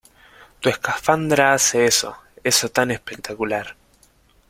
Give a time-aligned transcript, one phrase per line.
[0.61, 2.17] Tu escafandra hace eso...
[2.43, 3.75] Eso tan espectacular.